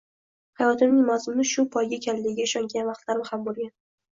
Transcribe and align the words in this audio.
hayotimning 0.61 1.03
mazmuni 1.09 1.45
shu 1.49 1.65
poyga 1.77 1.95
ekanligiga 1.99 2.49
ishongan 2.51 2.89
vaqtlarim 2.91 3.29
ham 3.31 3.49
bo’lgan 3.51 3.73